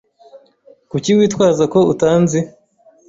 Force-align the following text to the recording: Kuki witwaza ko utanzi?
Kuki 0.89 1.09
witwaza 1.17 1.63
ko 1.73 1.79
utanzi? 1.93 2.39